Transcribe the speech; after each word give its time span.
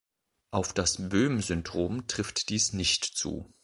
Auf 0.49 0.73
das 0.73 0.97
Boehm-Syndrom 1.09 2.07
trifft 2.07 2.49
dies 2.49 2.73
nicht 2.73 3.03
zu. 3.05 3.53